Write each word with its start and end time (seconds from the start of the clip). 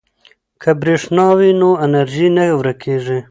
که 0.61 0.71
برښنا 0.81 1.27
وي 1.37 1.51
نو 1.59 1.69
انرژي 1.85 2.27
نه 2.37 2.43
ورکیږي. 2.59 3.19